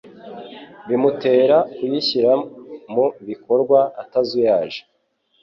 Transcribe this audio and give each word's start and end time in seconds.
bimutera 0.87 1.57
kuyishyira 1.75 2.33
mu 2.93 3.05
bikorwa 3.27 3.79
atazuyaje 4.01 4.81